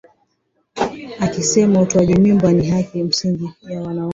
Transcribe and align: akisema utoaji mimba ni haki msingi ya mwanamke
akisema 1.19 1.81
utoaji 1.81 2.15
mimba 2.15 2.51
ni 2.51 2.69
haki 2.69 3.03
msingi 3.03 3.51
ya 3.69 3.79
mwanamke 3.81 4.09